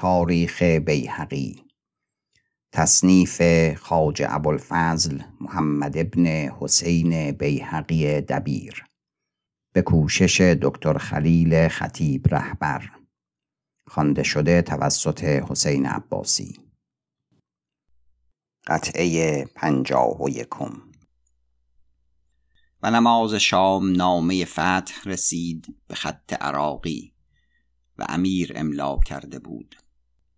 [0.00, 1.64] تاریخ بیهقی
[2.72, 3.42] تصنیف
[3.74, 8.84] خاج ابوالفضل محمد ابن حسین بیهقی دبیر
[9.72, 12.90] به کوشش دکتر خلیل خطیب رهبر
[13.86, 16.60] خوانده شده توسط حسین عباسی.
[18.66, 20.72] قطعه پنجاه و یکم.
[22.82, 27.14] و نماز شام نامه فتح رسید به خط عراقی
[27.98, 29.76] و امیر املا کرده بود.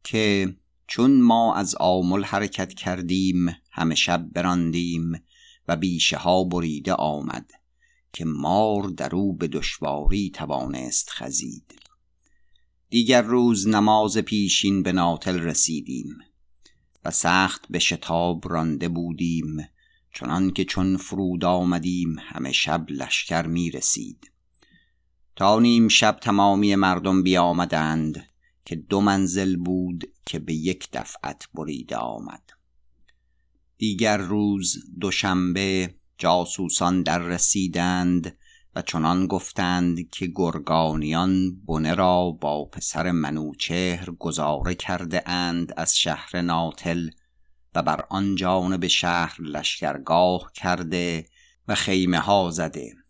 [0.04, 5.22] که چون ما از آمل حرکت کردیم همه شب براندیم
[5.68, 7.50] و بیشه ها بریده آمد
[8.12, 11.74] که مار در او به دشواری توانست خزید.
[12.90, 16.18] دیگر روز نماز پیشین به ناتل رسیدیم
[17.04, 19.68] و سخت به شتاب رانده بودیم
[20.14, 24.32] چنان که چون فرود آمدیم همه شب لشکر می رسید
[25.36, 28.31] تا نیم شب تمامی مردم بیامدند
[28.64, 32.42] که دو منزل بود که به یک دفعت بریده آمد.
[33.78, 38.38] دیگر روز دوشنبه جاسوسان در رسیدند
[38.74, 46.40] و چنان گفتند که گرگانیان بنه را با پسر منوچهر گذاره کرده اند از شهر
[46.40, 47.10] ناتل
[47.74, 51.26] و بر آن جانب شهر لشکرگاه کرده
[51.68, 53.01] و خیمه ها زده.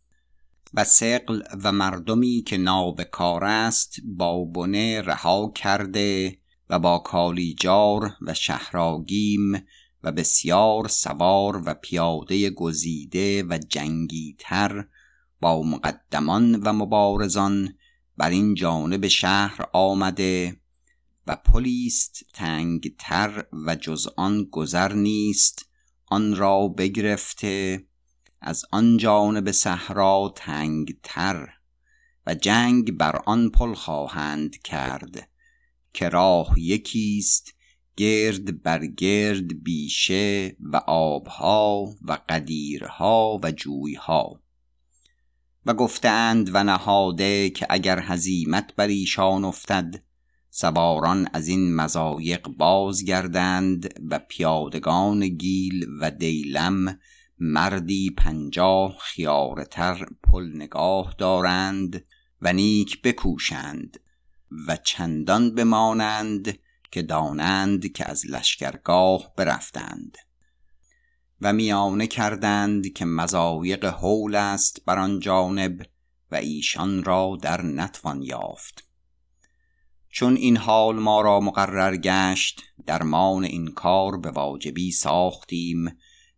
[0.75, 6.39] و سقل و مردمی که نابکار است با بنه رها کرده
[6.71, 9.65] و با کالیجار و شهراگیم
[10.03, 14.85] و بسیار سوار و پیاده گزیده و جنگیتر
[15.41, 17.75] با مقدمان و مبارزان
[18.17, 20.57] بر این جانب شهر آمده
[21.27, 25.67] و پلیست تنگ تر و جز آن گذر نیست
[26.07, 27.85] آن را بگرفته
[28.43, 31.49] از آن جانب صحرا تنگ تر
[32.27, 35.29] و جنگ بر آن پل خواهند کرد
[35.93, 37.55] که راه یکیست
[37.97, 44.41] گرد بر گرد بیشه و آبها و قدیرها و جویها.
[45.67, 50.03] و گفتند و نهاده که اگر هزیمت بر ایشان افتد
[50.51, 56.99] سواران از این مزایق بازگردند و پیادگان گیل و دیلم
[57.45, 62.05] مردی پنجاه خیارتر پل نگاه دارند
[62.43, 64.01] و نیک بکوشند
[64.69, 66.59] و چندان بمانند
[66.91, 70.19] که دانند که از لشکرگاه برفتند.
[71.41, 75.83] و میانه کردند که مزایق حول است بر آن جانب
[76.31, 78.85] و ایشان را در نتوان یافت.
[80.09, 85.91] چون این حال ما را مقرر گشت درمان این کار به واجبی ساختیم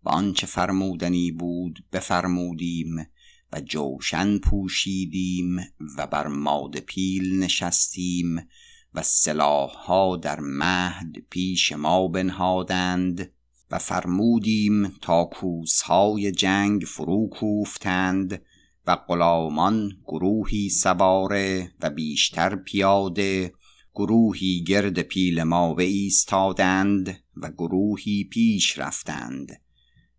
[0.05, 3.07] و آنچه فرمودنی بود بفرمودیم
[3.53, 5.57] و جوشن پوشیدیم
[5.99, 8.49] و بر ماد پیل نشستیم
[8.95, 13.31] و سلاحها در مهد پیش ما بنهادند
[13.71, 18.43] و فرمودیم تا کوسهای جنگ فرو کوفتند
[18.87, 23.53] و غلامان گروهی سواره و بیشتر پیاده
[23.95, 29.64] گروهی گرد پیل ما ایستادند و گروهی پیش رفتند.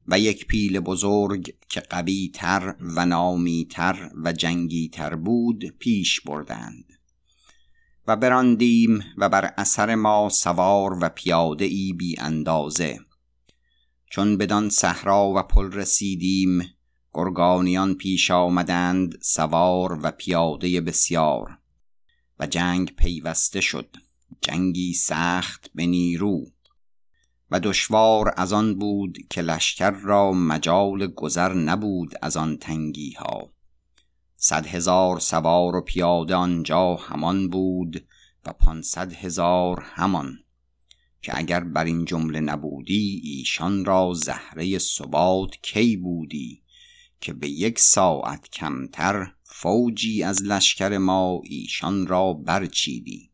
[0.07, 6.21] و یک پیل بزرگ که قوی تر و نامی تر و جنگی تر بود پیش
[6.21, 6.85] بردند.
[8.07, 12.99] و براندیم و بر اثر ما سوار و پیاده ای بی اندازه.
[14.11, 16.61] چون بدان صحرا و پل رسیدیم
[17.13, 21.57] گرگانیان پیش آمدند سوار و پیاده بسیار.
[22.39, 23.95] و جنگ پیوسته شد.
[24.41, 26.54] جنگی سخت به نیرو.
[27.51, 33.51] و دشوار از آن بود که لشکر را مجال گذر نبود از آن تنگی ها
[34.35, 38.07] صد هزار سوار و پیاده آنجا همان بود
[38.45, 40.37] و پانصد هزار همان
[41.21, 46.63] که اگر بر این جمله نبودی ایشان را زهره ثبات کی بودی
[47.21, 53.31] که به یک ساعت کمتر فوجی از لشکر ما ایشان را برچیدی؟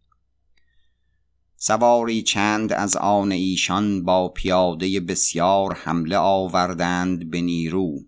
[1.63, 7.99] سواری چند از آن ایشان با پیاده بسیار حمله آوردند به نیرو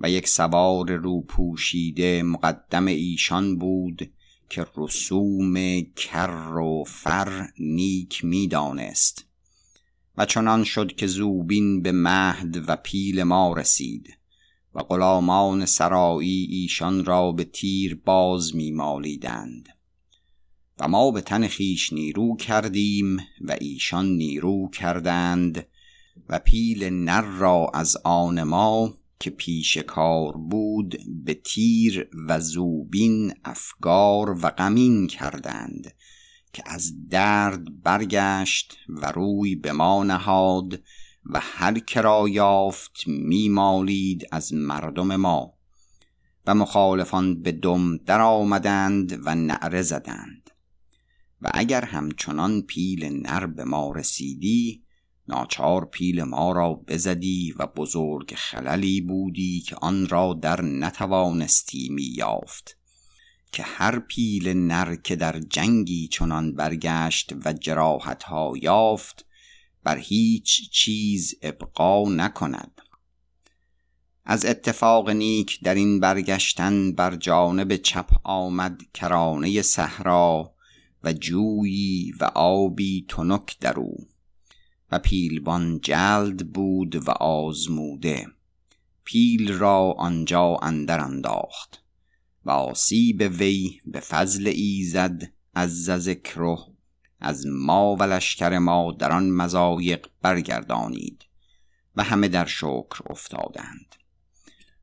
[0.00, 4.10] و یک سوار رو پوشیده مقدم ایشان بود
[4.50, 9.24] که رسوم کر و فر نیک می‌دانست
[10.16, 14.18] و چنان شد که زوبین به مهد و پیل ما رسید
[14.74, 19.68] و غلامان سرایی ایشان را به تیر باز میمالیدند.
[20.80, 25.66] و ما به تن خیش نیرو کردیم و ایشان نیرو کردند
[26.28, 33.34] و پیل نر را از آن ما که پیش کار بود به تیر و زوبین
[33.44, 35.94] افگار و غمین کردند
[36.52, 40.82] که از درد برگشت و روی به ما نهاد
[41.26, 45.54] و هر کرا یافت میمالید از مردم ما.
[46.46, 50.39] و مخالفان به دم در آمدند و نعره زدند.
[51.42, 54.84] و اگر همچنان پیل نر به ما رسیدی
[55.28, 62.02] ناچار پیل ما را بزدی و بزرگ خللی بودی که آن را در نتوانستی می
[62.16, 62.76] یافت
[63.52, 69.26] که هر پیل نر که در جنگی چنان برگشت و جراحت ها یافت
[69.84, 72.80] بر هیچ چیز ابقا نکند.
[74.24, 80.54] از اتفاق نیک در این برگشتن بر جانب چپ آمد کرانه صحرا
[81.04, 83.96] و جویی و آبی تنک در او.
[84.92, 88.26] و پیلبان جلد بود و آزموده.
[89.04, 91.84] پیل را آنجا اندر انداخت.
[92.44, 95.22] و آسیب وی به فضل ایزد
[95.54, 96.58] از ذکره
[97.20, 101.24] از ما و لشکر ما در آن مزایق برگردانید
[101.96, 103.94] و همه در شکر افتادند.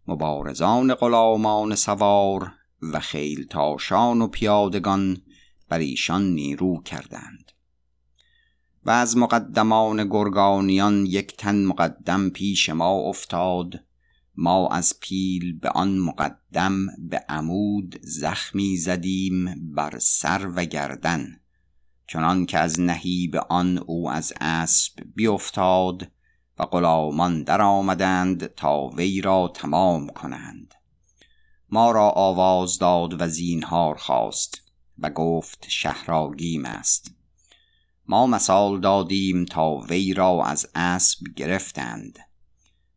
[0.08, 5.22] مبارزان غلامان سوار و خیلتاشان و پیادگان
[5.69, 7.52] بر ایشان نیرو کردند.
[8.86, 13.84] و از مقدمان گرگانیان یک تن مقدم پیش ما افتاد.
[14.36, 21.40] ما از پیل به آن مقدم به عمود زخمی زدیم بر سر و گردن.
[22.08, 26.12] چنان که از نهیب آن او از اسب بیفتاد
[26.60, 30.74] و غلامان در آمدند تا وی را تمام کنند.
[31.69, 34.67] ما را آواز داد و زینهار خواست.
[34.99, 37.11] و گفت شهراگیم است.
[38.07, 42.19] ما مثال دادیم تا وی را از اسب گرفتند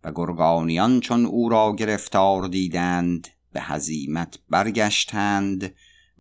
[0.04, 5.74] و گرگانیان چون او را گرفتار دیدند به هزیمت برگشتند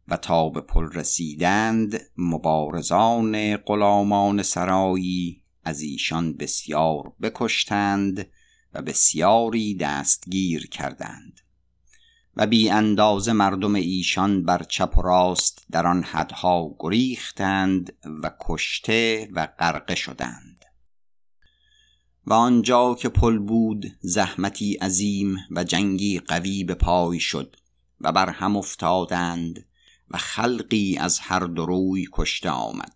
[0.08, 8.28] و تا به پل رسیدند مبارزان غلامان سرایی از ایشان بسیار بکشتند
[8.74, 11.42] و بسیاری دستگیر کردند.
[12.40, 17.94] و بی اندازه مردم ایشان بر چپ و راست در آن حدها گریختند
[18.24, 20.66] و کشته و غرقه شدند.
[22.26, 27.56] و آنجا که پل بود زحمتی عظیم و جنگی قوی به پای شد
[28.02, 29.66] و بر هم افتادند
[30.12, 32.96] و خلقی از هر دروی کشته آمد.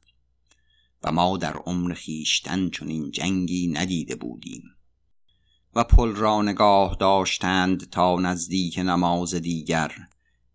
[1.04, 4.64] و ما در عمر خیشتن چنین جنگی ندیده بودیم.
[5.76, 9.92] و پل را نگاه داشتند تا نزدیک نماز دیگر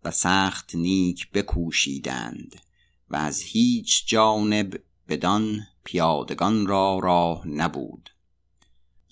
[0.03, 2.55] و سخت نیک بکوشیدند
[3.09, 8.09] و از هیچ جانب بدان پیادگان را راه نبود.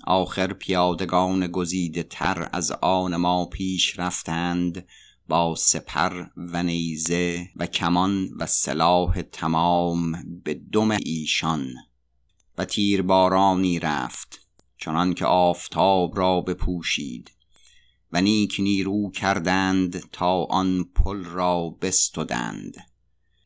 [0.04, 4.88] آخر پیادگان گزیده تر از آن ما پیش رفتند
[5.28, 11.74] با سپر و نیزه و کمان و سلاح تمام به دم ایشان
[12.58, 14.47] و تیربارانی رفت.
[14.78, 17.32] چنان که آفتاب را بپوشید.
[18.12, 22.78] و نیک نیرو کردند تا آن پل را بستدند.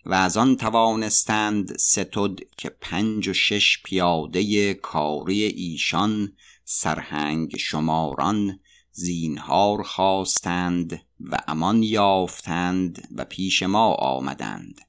[0.05, 6.33] و از آن توانستند ستد که پنج و شش پیاده کاری ایشان
[6.63, 8.59] سرهنگ شماران
[8.91, 14.81] زینهار خواستند و امان یافتند و پیش ما آمدند.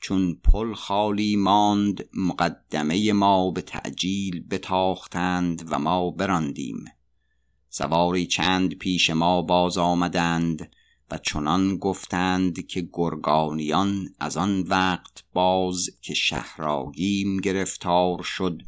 [0.00, 6.84] چون پل خالی ماند مقدمه ما به تعجیل بتاختند و ما براندیم.
[7.68, 10.70] سواری چند پیش ما باز آمدند
[11.10, 18.62] و چنان گفتند که گرگانیان از آن وقت باز که شهراگیم گرفتار شد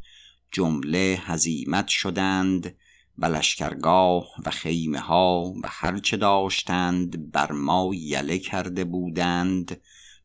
[0.51, 2.77] جمله هزیمت شدند
[3.19, 9.81] و لشکرگاه و خیمه ها و هرچه داشتند بر ما یله کرده بودند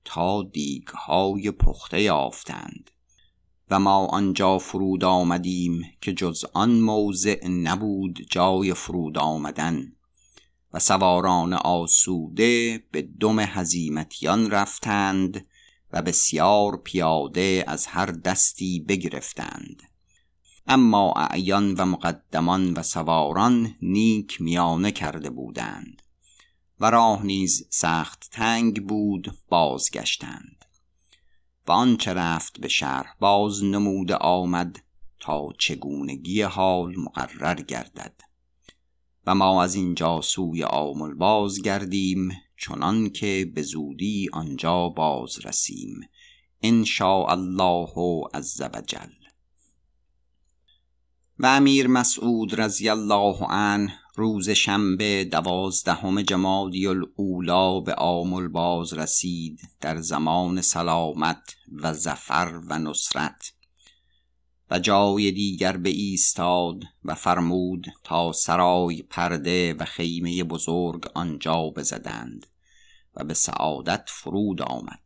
[0.08, 2.92] تا دیگ های پخته یافتند.
[3.70, 9.92] و ما آنجا فرود آمدیم که جز آن موضع نبود جای فرود آمدن.
[10.74, 15.48] و سواران آسوده به دم هزیمتیان رفتند
[15.94, 19.84] و بسیار پیاده از هر دستی بگرفتند.
[20.68, 26.02] اما اعیان و مقدمان و سواران نیک میانه کرده بودند.
[26.80, 30.66] و راه نیز سخت تنگ بود بازگشتند.
[31.68, 34.80] و آنچه رفت به شهر باز نموده آمد
[35.20, 38.22] تا چگونگی حال مقرر گردد.
[39.28, 46.00] و ما از اینجا سوی آمل باز گردیم چنان که به زودی آنجا باز رسیم
[46.62, 49.14] ان الله عز وجل
[51.40, 59.70] و امیر مسعود رضی الله عنه روز شنبه دوازدهم جمادی الاولا به آمل باز رسید
[59.82, 63.54] در زمان سلامت و زفر و نصرت
[64.72, 72.46] و جای دیگر به ایستاد و فرمود تا سرای پرده و خیمه بزرگ آنجا بزدند
[73.16, 75.02] و به سعادت فرود آمد.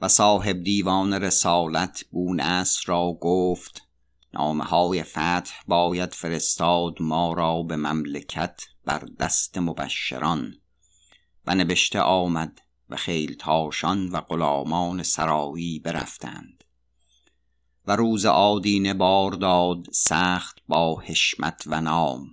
[0.00, 3.89] و صاحب دیوان رسالت بونس را گفت
[4.34, 10.54] نامه های فتح باید فرستاد ما را به مملکت بر دست مبشران.
[11.46, 16.64] و نبشته آمد و خیلتاشان و غلامان سرایی برفتند.
[17.86, 22.26] و روز آدینه بار داد سخت با حشمت و نام.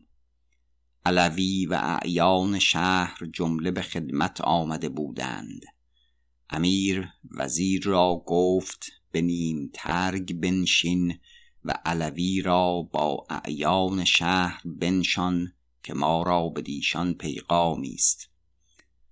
[1.06, 5.62] علوی و اعیان شهر جمله به خدمت آمده بودند.
[6.50, 11.20] امیر وزیر را گفت به نیم ترگ بنشین
[11.68, 18.30] و علوی را با اعیان شهر بنشان که ما را به دیشان پیغامی است.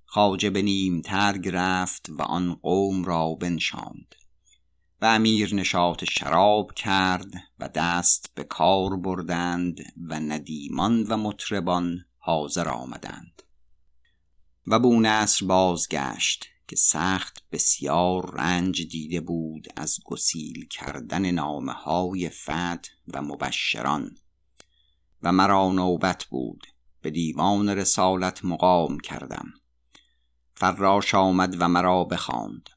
[0.06, 4.16] خواجه به نیم ترگ رفت و آن قوم را بنشاند
[5.02, 12.70] و امیر نشاط شراب کرد و دست به کار بردند و ندیمان و مطربان حاضر
[12.70, 13.42] آمدند
[14.68, 22.90] و بونصر بازگشت که سخت بسیار رنج دیده بود از گسیل کردن نامه های فتح
[23.08, 24.18] و مبشران.
[25.24, 26.68] و مرا نوبت بود
[27.02, 29.54] به دیوان رسالت مقام کردم.
[30.56, 32.70] فراش آمد و مرا بخواند.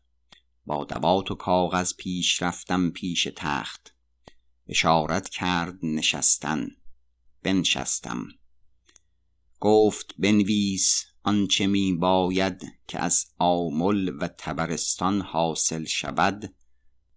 [0.66, 3.94] با دوات و کاغذ پیش رفتم پیش تخت.
[4.66, 6.68] اشارت کرد نشستن.
[7.42, 8.28] بنشستم.
[9.60, 16.54] گفت بنویس آنچه می باید که از آمل و تبرستان حاصل شود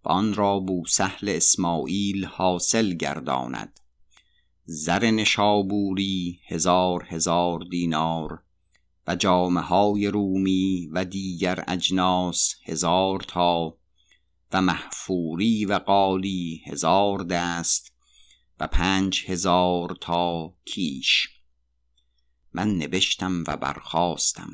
[0.06, 3.80] و آن را بوسهل اسماعیل حاصل گرداند.
[4.66, 8.44] زر نشابوری هزار هزار دینار
[9.08, 13.78] و جامه های رومی و دیگر اجناس هزار تا
[14.52, 17.94] و محفوری و قالی هزار دست
[18.60, 21.41] و پنج هزار تا کیش.
[22.54, 24.52] من نوشتم و برخواستم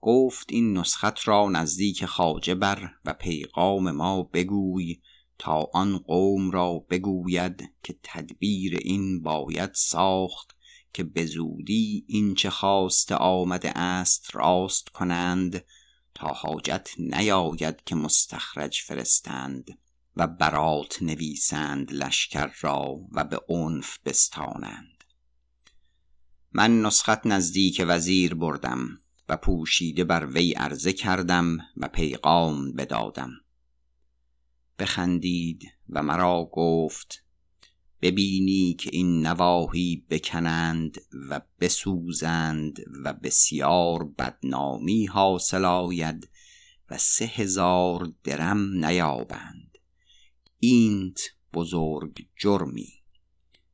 [0.00, 5.00] گفت این نسخت را نزدیک خاجه بر و پیغام ما بگوی
[5.38, 10.56] تا آن قوم را بگوید که تدبیر این باید ساخت
[10.92, 15.64] که به زودی این چه خواست آمده است راست کنند
[16.14, 19.78] تا حاجت نیاید که مستخرج فرستند
[20.16, 24.95] و برات نویسند لشکر را و به عنف بستانند.
[26.58, 28.98] من نسخت نزدیک وزیر بردم
[29.28, 33.30] و پوشیده بر وی عرضه کردم و پیغام بدادم.
[34.78, 37.24] بخندید و مرا گفت
[38.02, 40.98] ببینی که این نواهی بکنند
[41.30, 46.28] و بسوزند و بسیار بدنامی حاصل آید
[46.90, 49.78] و سه هزار درم نیابند.
[50.58, 51.20] اینت
[51.54, 52.95] بزرگ جرمی.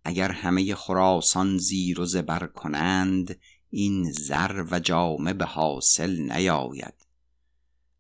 [0.05, 3.41] اگر همه خراسان زیر و زبر کنند
[3.71, 6.95] این زر و جامه به حاصل نیاید.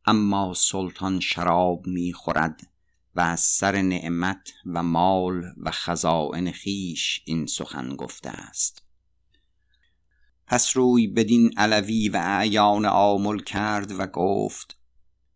[0.07, 2.71] اما سلطان شراب می خورد
[3.15, 8.83] و از سر نعمت و مال و خزائن خیش این سخن گفته است.
[10.47, 14.82] پس روی بدین علوی و اعیان آمل کرد و گفت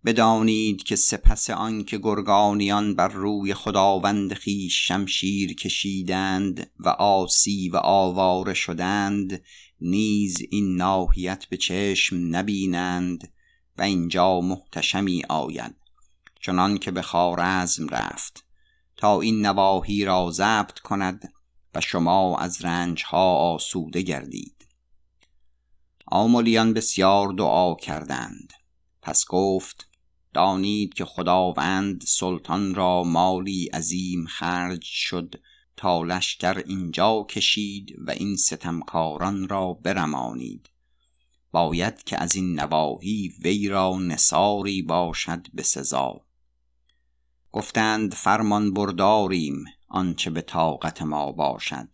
[0.07, 8.55] بدانید که سپس آنکه گرگانیان بر روی خداوند خیش شمشیر کشیدند و آسی و آواره
[8.55, 9.43] شدند
[9.81, 13.33] نیز این ناحیت به چشم نبینند
[13.79, 15.75] و اینجا محتشمی آید
[16.41, 18.45] چنان که به خارزم رفت.
[18.97, 21.33] تا این نواحی را ضبط کند
[21.75, 24.67] و شما از رنجها آسوده گردید.
[26.07, 28.53] آمولیان بسیار دعا کردند.
[29.03, 29.86] پس گفت
[30.37, 35.35] دانید که خداوند سلطان را مالی عظیم خرج شد
[35.77, 40.71] تا لشکر اینجا کشید و این ستمکاران را برمانید.
[41.53, 46.21] باید که از این نواحی وی را نصاری باشد به سزا.
[47.53, 51.89] گفتند فرمان برداریم آنچه به طاقت ما باشد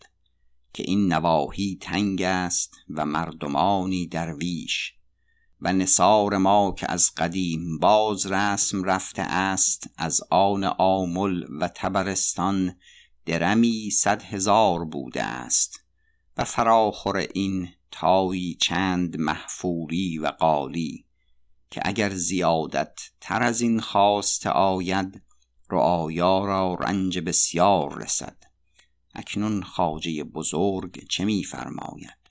[0.74, 4.94] که این نواحی تنگ است و مردمانی درویش.
[5.62, 12.76] و نصار ما که از قدیم باز رسم رفته است از آن آمل و تبرستان
[13.26, 15.84] درمی صد هزار بوده است
[16.36, 21.04] و فراخور این تایی چند محفوری و قالی
[21.70, 25.22] که اگر زیادت تر از این خواست آید
[25.70, 28.36] رعایا را رنج بسیار رسد.
[29.14, 32.21] اکنون خاجه بزرگ چه میفرماید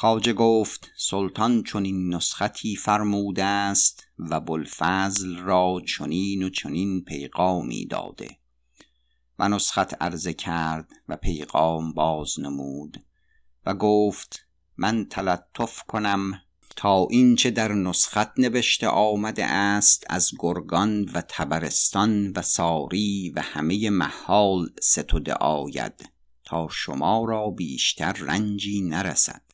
[0.00, 8.28] خواجه گفت سلطان چنین نسختی فرموده است و بوالفضل را چنین و چنین پیغامی داده.
[9.38, 13.04] و نسخت عرضه کرد و پیغام باز نمود
[13.66, 16.42] و گفت من تلطف کنم
[16.76, 23.90] تا اینچه در نسخت نوشته آمده است از گرگان و تبرستان و ساری و همه
[23.90, 26.10] محال ستوده آید
[26.44, 29.49] تا شما را بیشتر رنجی نرسد.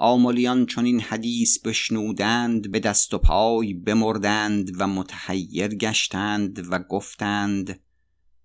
[0.00, 7.80] آملیان چون این حدیث بشنودند به دست و پای بمردند و متحیر گشتند و گفتند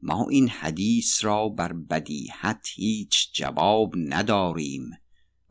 [0.02, 4.90] ما این حدیث را بر بدیهت هیچ جواب نداریم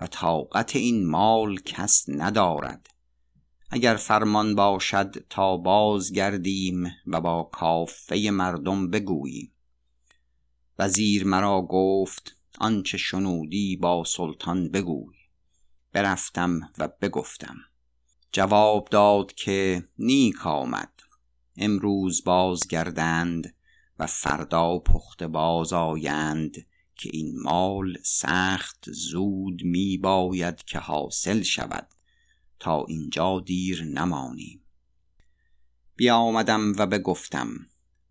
[0.00, 2.90] و طاقت این مال کس ندارد.
[3.70, 9.52] اگر فرمان باشد تا بازگردیم و با کافه مردم بگوییم.
[10.78, 15.21] وزیر مرا گفت آنچه شنودی با سلطان بگوی.
[15.92, 17.56] برفتم و بگفتم.
[18.32, 20.92] جواب داد که نیک آمد.
[21.56, 23.54] امروز بازگردند
[23.98, 31.88] و فردا پخت باز آیند که این مال سخت زود می باید که حاصل شود.
[32.58, 34.62] تا اینجا دیر نمانیم
[35.96, 37.48] بیامدم و بگفتم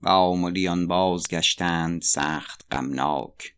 [0.02, 3.56] و آملیان بازگشتند سخت غمناک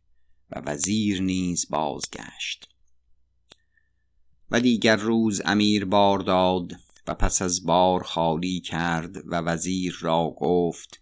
[0.50, 2.73] و وزیر نیز بازگشت.
[4.54, 6.72] و دیگر روز امیر بار داد
[7.08, 11.02] و پس از بار خالی کرد و وزیر را گفت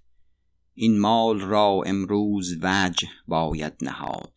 [0.73, 4.33] این مال را امروز وجه باید نهاد.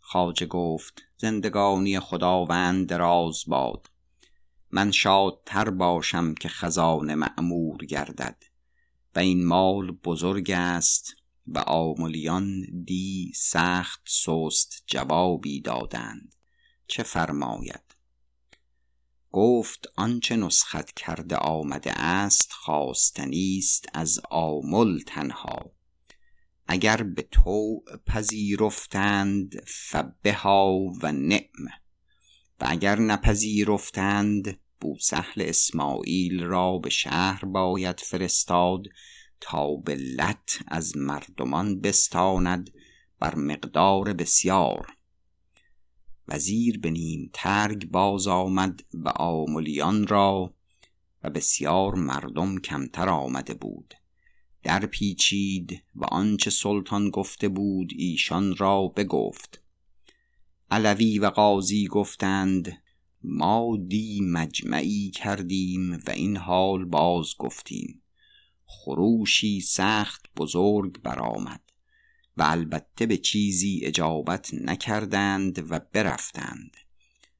[0.00, 3.86] خواجه گفت زندگانی خداوند دراز باد.
[4.70, 8.42] من شادتر باشم که خزانه معمور گردد
[9.16, 11.14] و این مال بزرگ است
[11.46, 16.34] و آملیان دی سخت سست جوابی دادند.
[16.86, 17.89] چه فرماید؟
[19.32, 25.70] گفت آنچه نسخت کرده آمده است خواستنی است از آمل تنها.
[26.66, 31.66] اگر به تو پذیرفتند فبها و نعم
[32.60, 38.86] و اگر نپذیرفتند بوسهل اسماعیل را به شهر باید فرستاد
[39.40, 42.70] تا به لط از مردمان بستاند
[43.18, 44.96] بر مقدار بسیار.
[46.30, 50.54] وزیر به نیم ترگ باز آمد و آملیان را
[51.22, 53.94] و بسیار مردم کمتر آمده بود.
[54.62, 59.62] در پیچید و آنچه سلطان گفته بود ایشان را بگفت.
[60.70, 62.82] علوی و قاضی گفتند
[63.22, 68.02] ما دی مجمعی کردیم و این حال باز گفتیم.
[68.66, 71.69] خروشی سخت بزرگ برآمد.
[72.40, 76.76] و البته به چیزی اجابت نکردند و برفتند.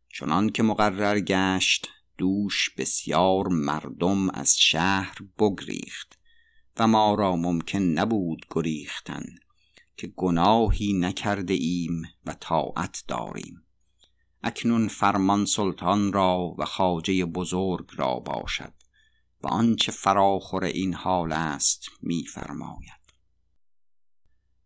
[0.08, 6.18] چنان که مقرر گشت دوش بسیار مردم از شهر بگریخت
[6.76, 9.24] و ما را ممکن نبود گریختن
[9.96, 13.62] که گناهی نکرده ایم و طاعت داریم.
[14.42, 18.72] اکنون فرمان سلطان را و خاجه بزرگ را باشد
[19.42, 22.99] و آنچه فراخور این حال است میفرماید.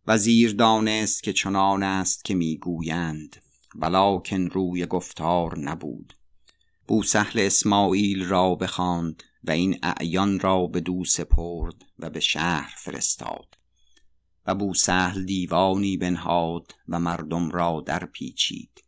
[0.07, 3.37] وزیر دانست که چنان است که می‌گویند
[3.75, 6.15] ولکن روی گفتار نبود.
[6.89, 13.55] بوسهل اسماعیل را بخواند و این اعیان را به دو سپرد و به شهر فرستاد.
[14.47, 18.85] و بوسهل دیوانی بنهاد و مردم را در پیچید.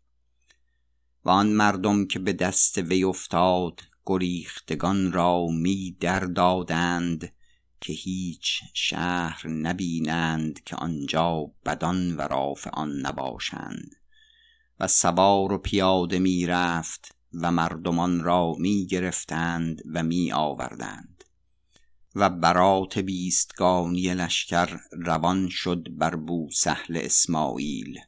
[1.24, 7.32] و آن مردم که به دست وی افتاد گریختگان را می در دادند
[7.80, 13.90] که هیچ شهر نبینند که آنجا بدان و رافعان نباشند.
[14.80, 21.24] و سوار و پیاده می رفت و مردمان را می گرفتند و می آوردند
[22.14, 27.98] و برات بیستگانی لشکر روان شد بر بو سهل اسماعیل.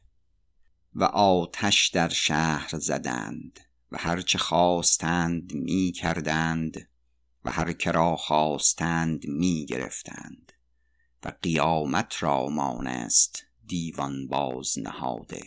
[0.95, 3.59] و آتش در شهر زدند
[3.91, 6.88] و هرچه خواستند می کردند
[7.45, 10.51] و هر کرا خواستند می گرفتند
[11.23, 15.43] و قیامت را مانست دیوان باز نهاده.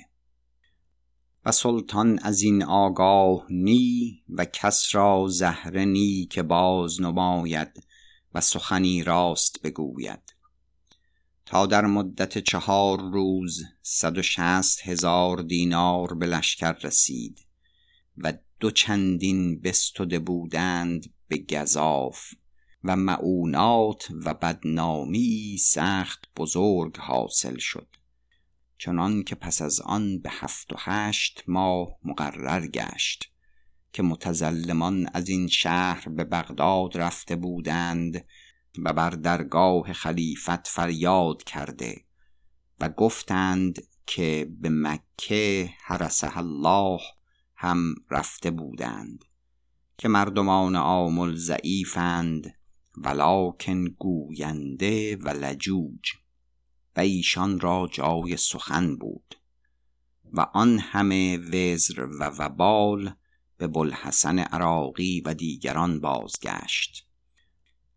[1.44, 7.86] و سلطان از این آگاه نی و کس را زهره نی که باز نماید
[8.34, 10.34] و سخنی راست بگوید.
[11.46, 17.46] تا در مدت چهار روز صد و شست هزار دینار به لشکر رسید
[18.18, 22.34] و دو چندین بستده بودند به گذاف
[22.84, 27.88] و معونات و بدنامی سخت بزرگ حاصل شد.
[28.78, 33.32] چنان که پس از آن به هفت و هشت ماه مقرر گشت
[33.92, 38.24] که متزلمان از این شهر به بغداد رفته بودند
[38.78, 42.04] و بر درگاه خلیفت فریاد کرده
[42.80, 47.00] و گفتند که به مکه حرسه الله
[47.56, 49.24] هم رفته بودند.
[50.02, 52.54] که مردمان آمل ضعیفند
[52.96, 56.12] ولکن گوینده و لجوج
[56.96, 59.34] و ایشان را جای سخن بود.
[60.32, 63.14] و آن همه وزر و وبال
[63.56, 67.06] به بلحسن عراقی و دیگران بازگشت.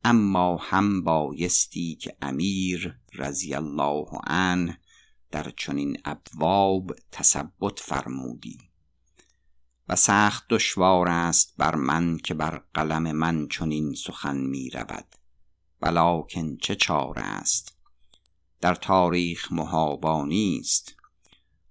[0.03, 4.79] اما هم بایستی که امیر رضی الله عنه
[5.31, 8.74] در چنین ابواب تثبت فرمودی.
[9.89, 15.05] و سخت دشوار است بر من که بر قلم من چنین سخن می رود.
[15.81, 17.77] ولکن چه چاره است؟
[18.61, 20.95] در تاریخ محابانی است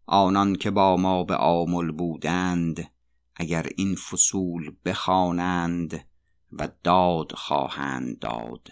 [0.06, 2.90] آنان که با ما به آمل بودند
[3.36, 6.06] اگر این فصول بخوانند
[6.52, 8.68] و داد خواهند داد.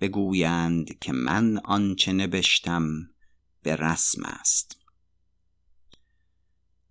[0.00, 2.88] بگویند که من آنچه نبشتم
[3.62, 4.76] به رسم است.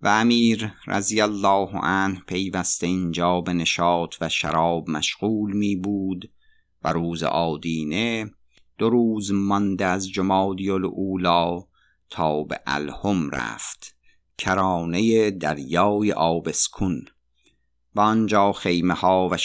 [0.05, 6.31] و امیر رضی الله عنه پیوسته اینجا به نشاط و شراب مشغول می بود
[6.83, 8.31] و روز آدینه
[8.77, 11.63] دو روز مانده از جمادی الاولا
[12.09, 13.95] تا به الهم رفت
[14.37, 17.05] کرانه دریای آبسکون.
[17.95, 19.37] و آنجا خیمه ها و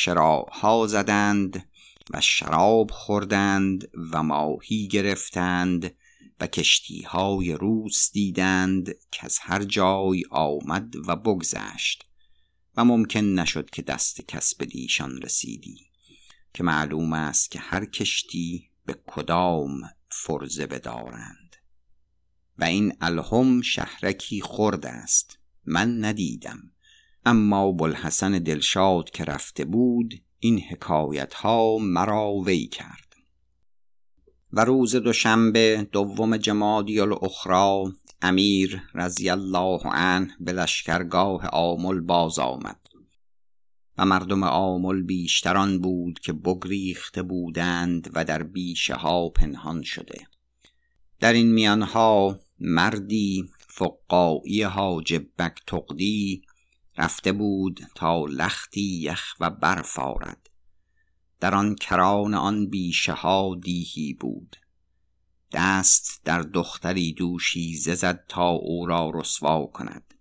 [0.53, 1.69] ها زدند
[2.11, 5.95] و شراب خوردند و ماهی گرفتند
[6.41, 12.07] و کشتی های روس دیدند که از هر جای آمد و بگذشت
[12.77, 15.91] و ممکن نشد که دست کس به دیشان رسیدی
[16.55, 21.57] که معلوم است که هر کشتی به کدام فرزه بدارند
[22.59, 26.71] و این الهم شهرکی خرد است من ندیدم
[27.25, 33.10] اما بلحسن دلشاد که رفته بود این حکایت ها مرا وی کرد
[34.53, 42.81] و روز دوشنبه دوم جمادی الاخرا امیر رضی الله عنه به لشکرگاه آمل باز آمد.
[43.99, 50.27] و مردم آمل بیشتران بود که بگریخته بودند و در بیشه ها پنهان شده.
[51.21, 56.43] در این میانها مردی فقایی حاجب بکتقدی
[56.99, 60.50] رفته بود تا لختی یخ و برف آرد.
[61.41, 64.57] در آن کران آن بیشه ها دیهی بود.
[65.53, 70.15] دست در دختری دوشی زد تا او را رسوا کند.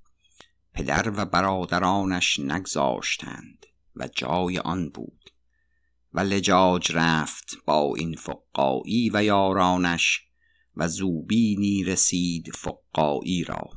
[0.74, 5.30] پدر و برادرانش نگذاشتند و جای آن بود.
[6.14, 10.22] و لجاج رفت با این فقایی و یارانش
[10.76, 13.70] و زوبینی رسید فقایی را.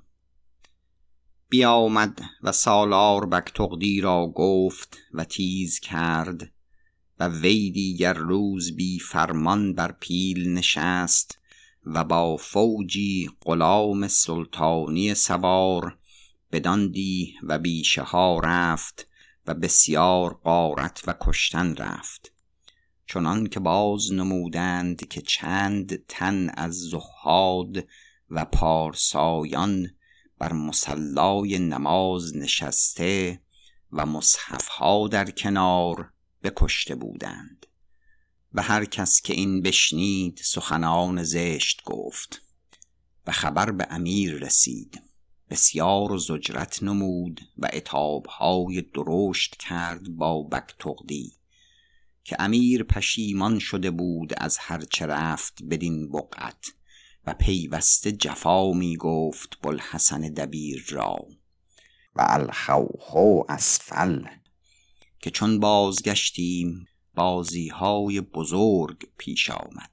[1.49, 6.53] بیامد و سالار بکتغدی را گفت و تیز کرد
[7.23, 11.39] و وی دیگر روز بی فرمان بر پیل نشست
[11.87, 15.99] و با فوجی غلام سلطانی سوار
[16.53, 19.09] بداندی و بیشه ها رفت
[19.47, 22.33] و بسیار قارت و کشتن رفت.
[23.07, 27.85] چنان که باز نمودند که چند تن از زهاد
[28.31, 29.91] و پارسایان
[30.39, 33.41] بر مسلای نماز نشسته
[33.93, 36.12] و مصحفها در کنار
[36.45, 37.67] بکشته بودند.
[38.55, 42.43] و هر کس که این بشنید سخنان زشت گفت
[43.27, 45.03] و خبر به امیر رسید.
[45.51, 51.33] بسیار زجرت نمود و اتابهای درشت کرد با بکتغدی
[52.25, 56.67] که امیر پشیمان شده بود از هرچه رفت بدین بقعت
[57.27, 61.17] و پیوسته جفا می گفت بلحسن دبیر را.
[62.17, 64.25] و الخوخو اسفل.
[65.23, 69.91] که چون بازگشتیم بازی های بزرگ پیش آمد.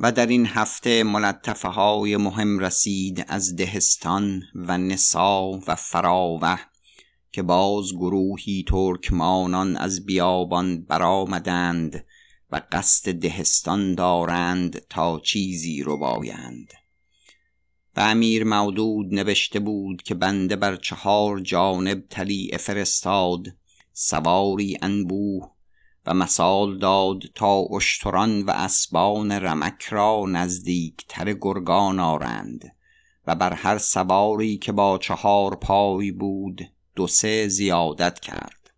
[0.00, 6.58] و در این هفته ملطفه های مهم رسید از دهستان و نسا و فراوه
[7.32, 12.04] که باز گروهی ترکمانان از بیابان برآمدند
[12.50, 16.72] و قصد دهستان دارند تا چیزی رو بایند
[17.96, 23.46] و امیر مودود نوشته بود که بنده بر چهار جانب تلیع فرستاد
[23.92, 25.50] سواری انبوه
[26.06, 32.76] و مثال داد تا اشتران و اسبان رمک را نزدیکتر گرگان آرند
[33.26, 36.60] و بر هر سواری که با چهار پای بود
[36.94, 38.70] دو سه زیادت کرد.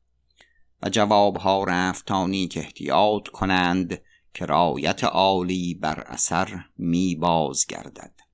[0.83, 4.03] و جوابها رفت تانی که احتیاط کنند
[4.35, 8.28] که رایت عالی بر اثر می باز گردد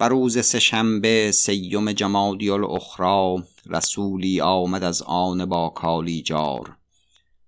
[0.00, 6.76] و روز سهشنبه سیم جمادی الاخرا رسولی آمد از آن با کالیجار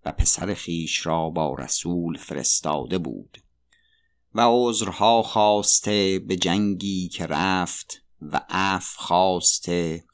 [0.04, 3.38] و پسر خیش را با رسول فرستاده بود
[4.34, 10.04] و عذرها خواسته به جنگی که رفت و عف خواسته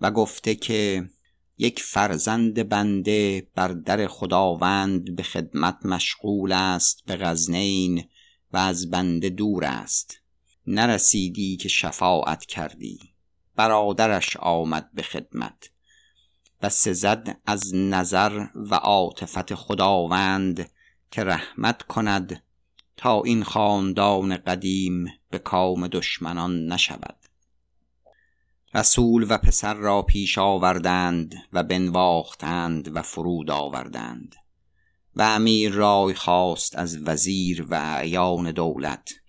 [0.00, 1.10] و گفته که
[1.58, 8.04] یک فرزند بنده بر در خداوند به خدمت مشغول است به غزنین
[8.52, 10.20] و از بنده دور است.
[10.66, 12.98] نرسیدی که شفاعت کردی.
[13.56, 15.70] برادرش آمد به خدمت
[16.62, 20.70] و سزد از نظر و عاطفت خداوند
[21.10, 22.42] که رحمت کند
[22.96, 27.16] تا این خاندان قدیم به کام دشمنان نشود.
[28.74, 34.36] رسول و پسر را پیش آوردند و بنواختند و فرود آوردند
[35.16, 39.19] و امیر رای خواست از وزیر و اعیان دولت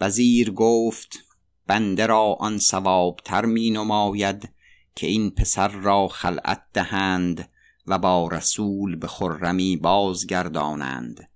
[0.00, 1.18] وزیر گفت
[1.66, 4.52] بنده را آن ثوابتر می نماید
[4.94, 7.48] که این پسر را خلعت دهند
[7.86, 11.30] و با رسول به خرمی بازگردانند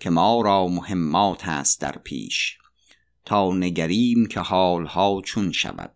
[0.00, 2.58] که ما را مهمات است در پیش
[3.24, 5.92] تا نگریم که حالها چون شود.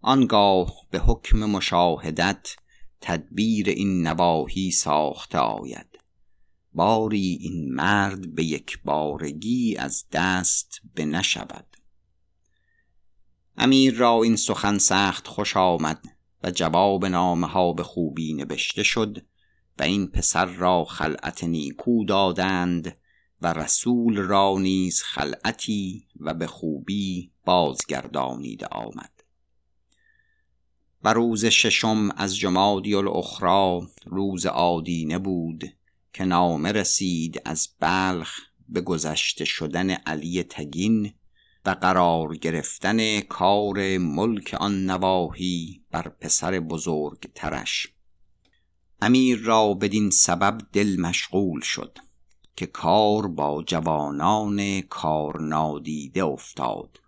[0.00, 2.56] آنگاه به حکم مشاهدت
[3.00, 5.91] تدبیر این نواحی ساخته آید.
[6.74, 11.76] باری این مرد به یک بارگی از دست بنشود.
[13.56, 16.04] امیر را این سخن سخت خوش آمد
[16.42, 19.18] و جواب نامه ها به خوبی نوشته شد
[19.78, 22.96] و این پسر را خلعت نیکو دادند
[23.42, 29.10] و رسول را نیز خلعتی و به خوبی بازگردانیده آمد.
[31.04, 35.64] و روز ششم از جمادی الاخرا روز آدینه بود
[36.12, 41.12] که نامه رسید از بلخ به گذشته شدن علی تگین
[41.66, 47.86] و قرار گرفتن کار ملک آن نواحی بر پسر بزرگ ترش
[49.02, 51.98] امیر را بدین سبب دل مشغول شد
[52.56, 57.00] که کار با جوانان کار نادیده افتاد.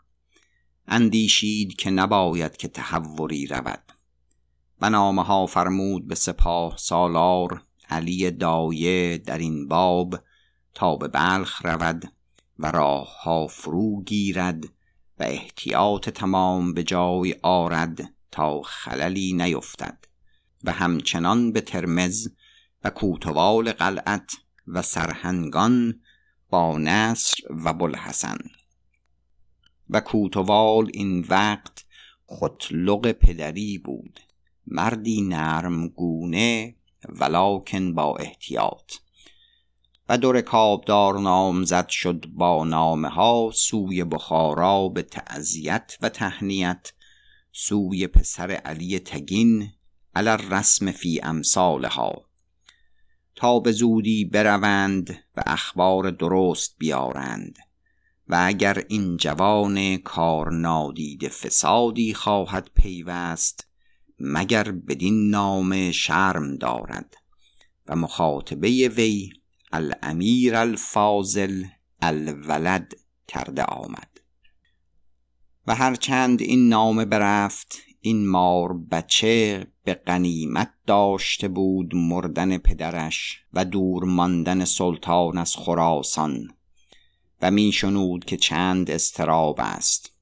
[0.86, 3.82] اندیشید که نباید که تحوری رود.
[4.80, 7.62] و نامه ها فرمود به سپاه سالار
[7.94, 10.20] علی دایه در این باب
[10.74, 12.12] تا به بلخ رود
[12.58, 14.64] و راه ها فرو گیرد
[15.18, 20.04] و احتیاط تمام به جای آرد تا خللی نیفتد.
[20.64, 22.28] و همچنان به ترمز
[22.84, 24.32] و کوتوال قلعت
[24.66, 26.00] و سرهنگان
[26.50, 28.38] با نصر و بلحسن
[29.90, 31.84] و کوتوال این وقت
[32.26, 34.20] خطلق پدری بود.
[34.66, 35.88] مردی نرم
[37.08, 38.92] ولاکن با احتیاط.
[40.08, 46.92] و دور کابدار نامزد شد با نامه ها سوی بخارا به تعذیت و تهنیت
[47.52, 49.72] سوی پسر علی تگین
[50.14, 52.24] علر رسم فی امثالها.
[53.34, 57.58] تا به زودی بروند و اخبار درست بیارند.
[58.28, 63.73] و اگر این جوان کار نادید فسادی خواهد پیوست
[64.18, 67.16] مگر بدین نام شرم دارد
[67.86, 69.30] و مخاطبه وی
[69.72, 71.64] الامیر الفاضل
[72.02, 72.94] الولد
[73.28, 74.20] کرده آمد.
[75.66, 83.64] و هرچند این نامه برفت این مار بچه به قنیمت داشته بود مردن پدرش و
[83.64, 86.48] دور ماندن سلطان از خراسان.
[87.42, 90.13] و میشنود که چند استراب است.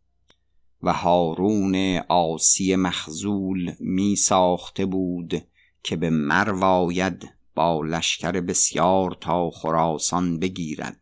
[0.82, 5.44] و هارون آسی مخزول می ساخته بود
[5.82, 11.00] که به مرواید با لشکر بسیار تا خراسان بگیرد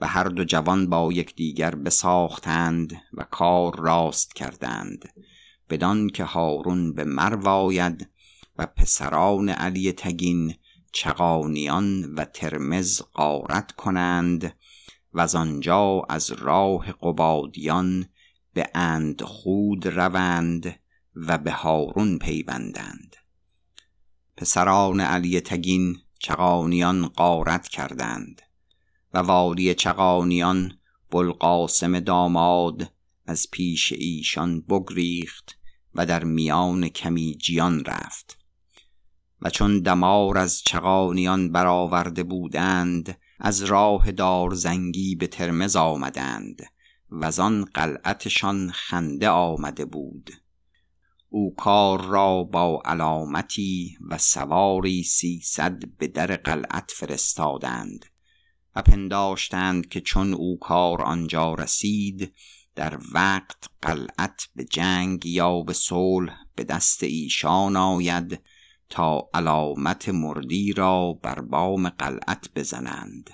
[0.00, 5.12] و هر دو جوان با یکدیگر بساختند و کار راست کردند
[5.70, 8.08] بدان که هارون به مرواید
[8.58, 10.54] و پسران علی تگین
[10.92, 14.54] چقانیان و ترمز قارت کنند
[15.14, 18.06] و آنجا از راه قبادیان
[18.54, 20.80] به اند خود روند
[21.14, 23.16] و به هارون پیوندند.
[24.36, 28.42] پسران علی تگین چقانیان قارت کردند
[29.14, 30.78] و والی چقانیان
[31.10, 32.92] بلقاسم داماد
[33.26, 35.58] از پیش ایشان بگریخت
[35.94, 38.38] و در میان کمیجیان رفت.
[39.42, 46.62] و چون دمار از چقانیان برآورده بودند از راه دارزنگی به ترمز آمدند.
[47.14, 50.30] و آن قلعتشان خنده آمده بود.
[51.28, 58.04] او کار را با علامتی و سواری سیصد به در قلعت فرستادند
[58.76, 62.34] و پنداشتند که چون او کار آنجا رسید
[62.74, 68.40] در وقت قلعت به جنگ یا به صلح به دست ایشان آید
[68.88, 73.30] تا علامت مردی را بر بام قلعت بزنند.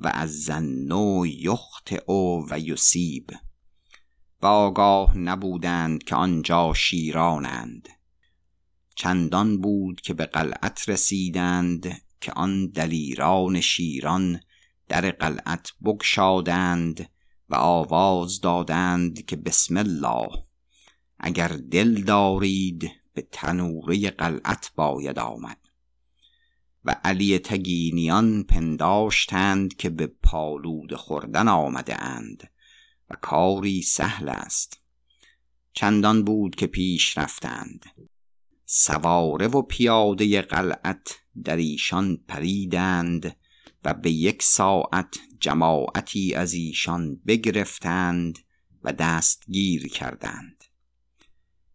[0.00, 3.30] و از زنو یخت او و یسیب
[4.42, 7.88] و آگاه نبودند که آنجا شیرانند.
[8.94, 14.40] چندان بود که به قلعت رسیدند که آن دلیران شیران
[14.88, 17.10] در قلعت بگشادند
[17.48, 20.28] و آواز دادند که بسم الله
[21.18, 25.59] اگر دل دارید به تنوره قلعت باید آمد.
[26.84, 32.50] و علی تگینیان پنداشتند که به پالود خوردن آمده اند
[33.10, 34.80] و کاری سهل است.
[35.72, 37.86] چندان بود که پیش رفتند.
[38.64, 41.14] سواره و پیاده قلعت
[41.44, 43.36] در ایشان پریدند
[43.84, 48.38] و به یک ساعت جماعتی از ایشان بگرفتند
[48.84, 50.64] و دستگیر کردند.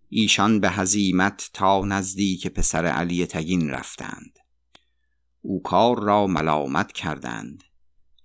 [0.09, 4.39] ایشان به هزیمت تا نزدیک پسر علی تگین رفتند.
[5.47, 7.63] او کار را ملامت کردند.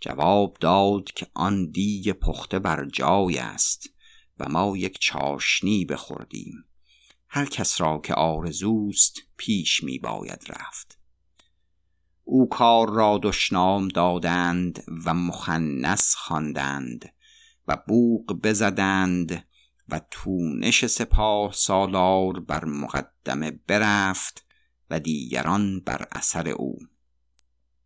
[0.01, 3.91] جواب داد که آن دیگ پخته بر جای است
[4.39, 6.65] و ما یک چاشنی بخوردیم.
[7.29, 10.99] هر کس را که آرزوست پیش می باید رفت.
[12.25, 17.15] او کار را دشنام دادند و مخنس خواندند
[17.69, 19.47] و بوق بزدند
[19.89, 24.47] و تونش سپاه سالار بر مقدمه برفت
[24.91, 26.79] و دیگران بر اثر او.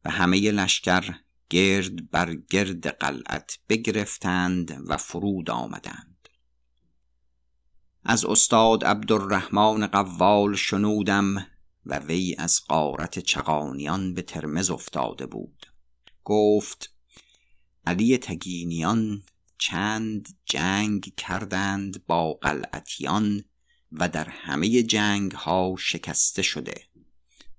[0.05, 1.15] و همه لشکر
[1.51, 6.29] گرد بر گرد قلعت بگرفتند و فرود آمدند.
[8.05, 11.47] از استاد عبدالرحمن قوال شنودم
[11.87, 15.67] و وی از قارت چغانیان به ترمز افتاده بود.
[16.25, 16.95] گفت
[17.87, 19.23] علی تگینیان
[19.59, 23.45] چند جنگ کردند با قلعتیان
[23.93, 26.75] و در همه جنگ ها شکسته شده.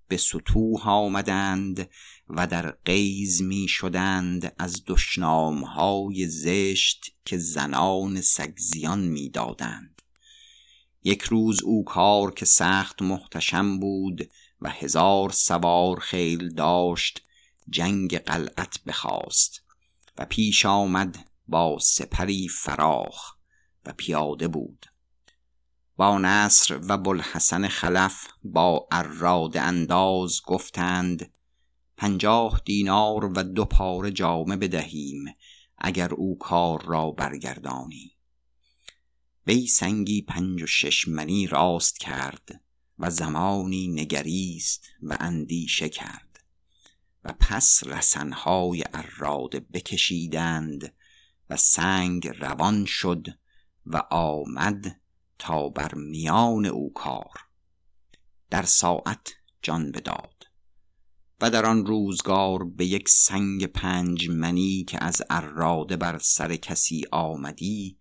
[0.08, 1.90] به سطوح آمدند
[2.30, 10.02] و در قیز می شدند از دشنام های زشت که زنان سگزیان می دادند.
[11.04, 14.30] یک روز او کار که سخت محتشم بود
[14.62, 17.22] و هزار سوار خیل داشت
[17.70, 19.64] جنگ قلعت بخواست
[20.18, 23.34] و پیش آمد با سپری فراخ
[23.86, 24.86] و پیاده بود.
[25.98, 31.32] با نصر و بلحسن خلف با اراد انداز گفتند
[31.98, 35.26] پنجاه دینار و دو پاره جامه بدهیم
[35.78, 38.12] اگر او کار را برگردانی.
[39.48, 42.62] وی سنگی پنج و شش منی راست کرد
[43.00, 46.44] و زمانی نگریست و اندیشه کرد.
[47.24, 50.94] و پس رسنهای اراده بکشیدند
[51.50, 53.28] و سنگ روان شد
[53.86, 55.02] و آمد
[55.40, 57.40] تا بر میان او کار.
[58.50, 59.30] در ساعت
[59.62, 60.44] جان بداد
[61.42, 67.04] و در آن روزگار به یک سنگ پنج منی که از اراده بر سر کسی
[67.12, 67.98] آمدی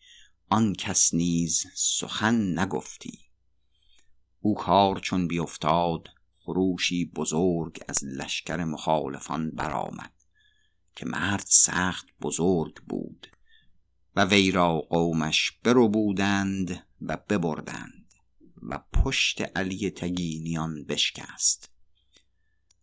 [0.49, 3.19] آن کس نیز سخن نگفتی.
[4.41, 10.13] او کار چون بیافتاد خروشی بزرگ از لشکر مخالفان برآمد
[10.97, 13.27] که مرد سخت بزرگ بود
[14.17, 18.15] و وی را قومش برو بودند و ببردند
[18.63, 21.71] و پشت علی تگینیان بشکست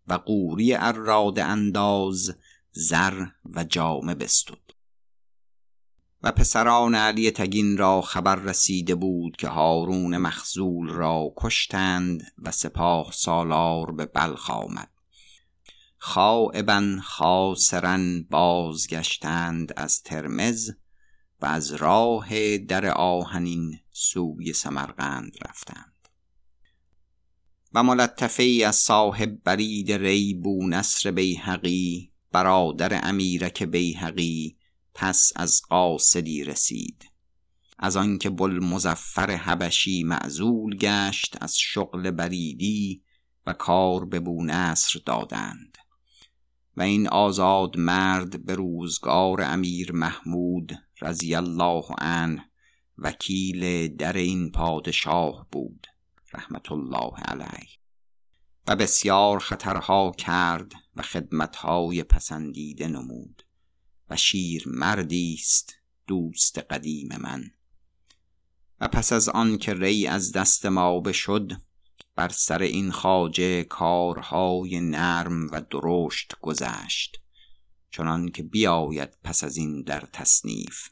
[0.07, 2.35] و قوری اراد انداز
[2.71, 4.71] زر و جامه بستد.
[6.23, 13.11] و پسران علی تگین را خبر رسیده بود که هارون مخزول را کشتند و سپاه
[13.11, 14.91] سالار به بلخ آمد.
[15.97, 20.71] خائبا خاسرن بازگشتند از ترمز
[21.41, 26.07] و از راه در آهنین سوی سمرقند رفتند.
[27.73, 34.57] و ملطفه از صاحب برید ری بو نصر بیهقی برادر امیرک بیهقی
[34.93, 37.05] پس از قاصدی رسید.
[37.79, 43.03] از آنکه بلمزفر حبشی معزول گشت از شغل بریدی
[43.45, 45.77] و کار به بونصر دادند.
[46.77, 50.71] و این آزاد مرد به روزگار امیر محمود
[51.01, 52.50] رضی الله عنه
[53.01, 55.87] وکیل در این پادشاه بود
[56.33, 57.69] رحمت الله علیه.
[58.67, 63.43] و بسیار خطرها کرد و خدمتهای پسندیده نمود
[64.09, 65.73] و شیر مردی است
[66.07, 67.51] دوست قدیم من.
[68.79, 71.51] و پس از آن که ری از دست ما بشد
[72.15, 77.21] بر سر این خاجه کارهای نرم و درشت گذشت
[77.91, 80.89] چنان که بیاید پس از این در تصنیف.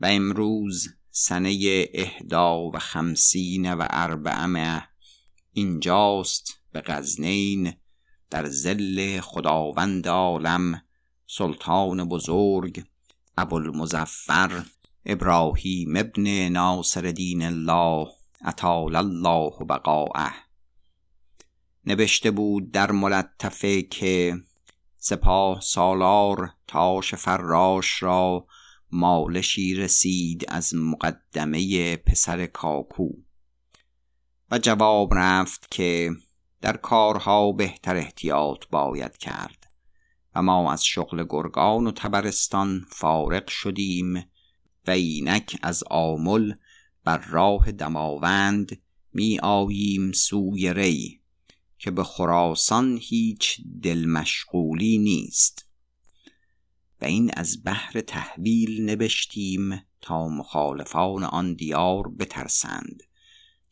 [0.00, 4.82] و امروز سنه اهدا و خمسین و اربعمه
[5.52, 7.72] اینجاست به غزنین
[8.30, 10.82] در زل خداوند عالم
[11.26, 12.84] سلطان بزرگ
[13.38, 14.64] ابوالمظفر
[15.06, 18.08] ابراهیم ابن ناصر دین الله
[18.44, 20.32] اطال الله بقاعه
[21.86, 24.36] نوشته بود در ملطفه که
[24.96, 28.46] سپاه سالار تاش فراش را
[28.92, 33.08] مالشی رسید از مقدمه پسر کاکو.
[34.50, 36.10] و جواب رفت که
[36.60, 39.70] در کارها بهتر احتیاط باید کرد
[40.34, 44.24] و ما از شغل گرگان و تبرستان فارغ شدیم
[44.86, 46.52] و اینک از آمل
[47.04, 48.82] بر راه دماوند
[49.12, 51.20] می آییم سوی ری
[51.78, 55.65] که به خراسان هیچ دل مشغولی نیست.
[57.00, 63.02] و این از بحر تحویل نوشتیم تا مخالفان آن دیار بترسند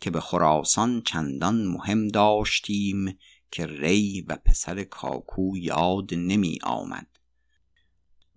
[0.00, 3.18] که به خراسان چندان مهم داشتیم
[3.50, 7.06] که ری و پسر کاکو یاد نمی آمد.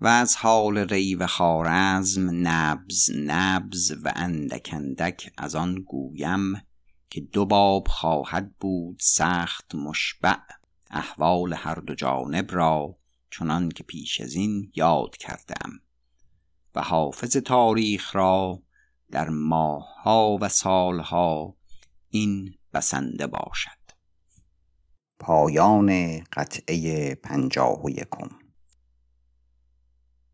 [0.02, 6.62] و از حال ری و خارزم نبز نبز و اندک اندک از آن گویم
[7.10, 10.38] که دو باب خواهد بود سخت مشبع
[10.90, 12.96] احوال هر دو جانب را
[13.30, 15.71] چنان که پیش از این یاد کردم.
[16.75, 18.63] و حافظ تاریخ را
[19.11, 21.55] در ماهها و سالها
[22.09, 23.78] این بسنده باشد.
[25.19, 28.47] پایان قطعه پنجاه و یکم.